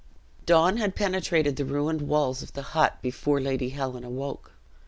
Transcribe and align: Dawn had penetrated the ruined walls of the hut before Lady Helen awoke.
Dawn 0.47 0.77
had 0.77 0.95
penetrated 0.95 1.57
the 1.57 1.63
ruined 1.63 2.01
walls 2.01 2.41
of 2.41 2.53
the 2.53 2.63
hut 2.73 2.97
before 3.03 3.39
Lady 3.39 3.69
Helen 3.69 4.03
awoke. 4.03 4.53